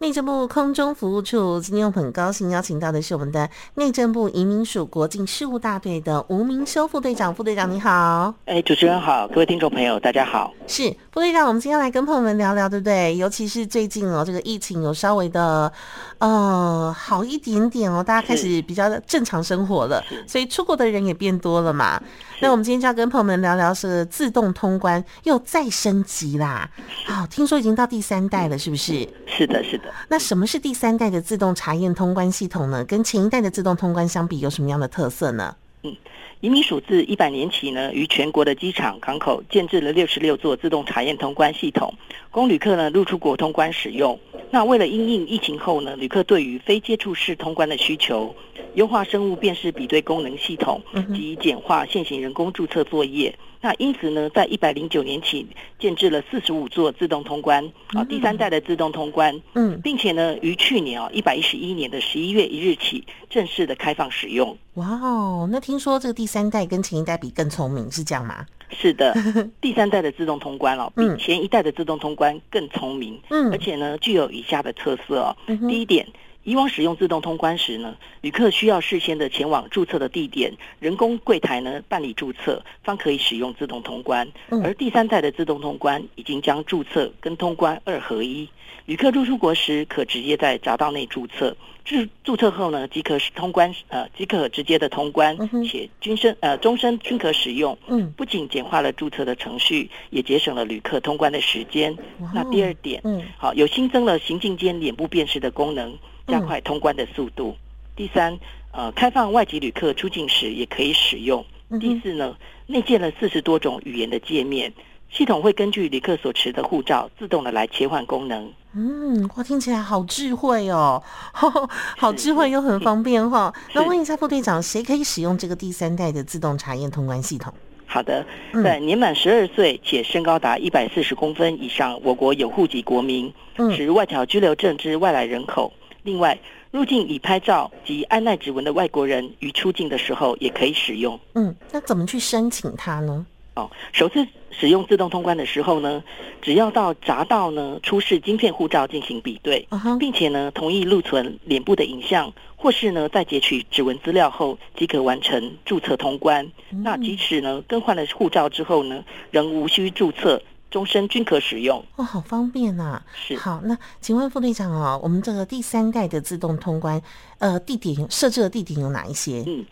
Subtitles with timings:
[0.00, 8.32] 内政部空中服务处今天我很高兴邀请到的是我们的内政部移民署国境事务大队的吴明修副队长，副队长你好。
[8.46, 10.54] 哎，主持人好，各位听众朋友大家好。
[10.66, 13.14] 是副队长，我们今天来跟朋友们聊聊，对不对？
[13.14, 15.70] 尤其是最近哦，这个疫情有稍微的
[16.16, 22.02] 呃好一点点哦，大家开始比较正常生活了，所以出国的人也变多了嘛。
[22.40, 26.70] 那我们今天就要跟朋友们聊聊是自动通关又再升级啦。
[27.04, 29.06] 好，听说已经到第三代了，是不是？
[29.40, 29.84] 是的，是的。
[30.10, 32.84] 那什么是第三代的自动查验通关系统呢？
[32.84, 35.56] 跟前一代的自动通关相比，有什么样的特色呢？
[35.82, 35.96] 嗯，
[36.40, 41.94] 移民署自一百年起呢，于全国的机场、港口建置了六十六座自动查验通关系统，
[42.30, 44.20] 供旅客呢入出国通关使用。
[44.50, 48.34] 那为了因应疫情后呢，旅客对于非接触式通关的需求，
[48.74, 50.80] 优化生物辨识比对功能系统
[51.14, 53.34] 及简化现行人工注册作业。
[53.62, 55.46] 那因此呢，在一百零九年起
[55.78, 64.56] 建置了四十五座自动通关啊，第三代的自动通关，嗯，并且呢，于去年啊一百一十一年的十一月一日起正式的开放使用。
[64.74, 68.46] 哇哦，那听说这个第三代跟前一代比更聪明，是这样吗？
[68.72, 69.12] 是的，
[69.60, 75.36] 第三代的自动通关哦，比前一代的自动通关更聪明，嗯，而且呢，具有以下的特色哦，
[75.68, 76.06] 第一点。
[76.42, 84.26] 以往使用自动通关时呢，旅客需要事先的前往注册的地点，人工柜台呢办理注册，方可以使用自动通关。
[84.64, 88.48] 而第三代的自动通关已经将注册跟通关二合一，
[88.86, 95.36] 旅客入出国时可直接在闸道内注册，注注册后呢即可通关，呃即可直接的通关，
[95.68, 97.76] 且均身呃终身均可使用。
[97.86, 101.94] 嗯，不仅简化了注册的程序，也节省了旅客通关的时间。
[102.34, 105.94] 那第二点，嗯，好，有新增了行进间脸部辨识的功能。
[106.30, 107.56] 加快通关的速度。
[107.96, 108.38] 第三，
[108.72, 111.44] 呃，开放外籍旅客出境时也可以使用。
[111.80, 112.36] 第四呢，
[112.66, 114.72] 内建了四十多种语言的界面，
[115.10, 118.52] 系统会根据旅客所持的护照，自动的来切换功能。
[118.72, 121.02] 嗯，哇，听起来好智慧哦，
[121.34, 123.52] 呵呵好智慧又很方便哈。
[123.74, 127.52] 那问一下副队长，谁可以使用这个第三代的自动查验通关系统？
[127.86, 128.24] 好的，
[128.64, 133.32] 在年满十二岁且身高达一百四十公分以上，我国有户籍国民，
[133.74, 135.72] 持外侨居留证之外来人口。
[136.02, 136.38] 另外，
[136.70, 141.18] 入境已拍照及按捺指纹的外国人，于出境的时候也可以使用。
[141.34, 143.26] 嗯，那怎么去申请它呢？
[143.54, 146.02] 哦，首次使用自动通关的时候呢，
[146.40, 149.98] 只要到闸道呢出示晶片护照进行比对，uh huh.
[149.98, 156.46] 并且呢同意录存脸部的影像，或是呢在截取指纹资料后，即可完成注册通关。
[156.70, 160.40] 嗯、那即使呢更换了护照之后呢，仍无需注册。
[160.70, 163.02] 终身均可使用哦，好方便呐、啊！
[163.14, 167.02] 是好，那请问副队长哦，我们这个第三代的自动通关，
[167.38, 169.42] 呃，地点设置的地点有哪一些？
[169.46, 169.64] 嗯，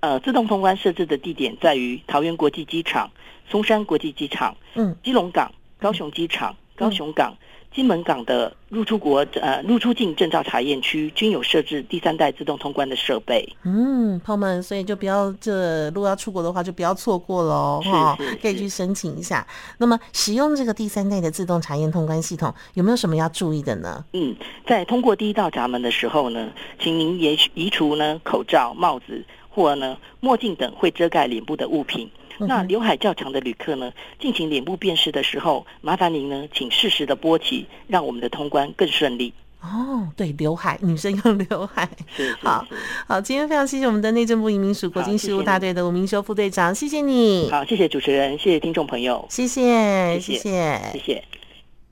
[0.00, 3.10] 呃，自动通关设置的地点在于桃园国际机场、
[3.48, 7.36] 松山国际机场、嗯，基隆港、高雄机场、嗯、高雄港。
[7.74, 13.48] 金门港的入出国呃入出境证照查验区均有设置第三代自动通关的设备。
[13.62, 19.46] 嗯，朋友们，所以就不要这如果要出国的话，就不要错过喽哈，可以去申请一下。
[19.78, 24.04] 那么使用这个第三代的自动查验通关系统，有没有什么要注意的呢？
[24.12, 24.34] 嗯，
[24.66, 26.50] 在通过第一道闸门的时候呢，
[26.80, 32.10] 请您移移除呢口罩、帽子或呢墨镜等会遮盖脸部的物品。
[32.38, 33.90] 那刘海较长的旅客呢，
[34.20, 39.32] 进行脸部辨识的时候，麻烦您呢，请适时的拨起，让我们的通关更顺利。
[39.60, 41.88] 哦，对，刘海，女生用刘海。
[42.40, 42.64] 好，
[43.08, 47.48] 好，今天非常谢谢我们的内政部移民署国境事务大队的吴明修副队长，谢谢你。
[47.50, 50.80] 好，谢谢主持人，谢谢听众朋友，谢谢，谢谢。
[50.92, 51.24] 谢谢。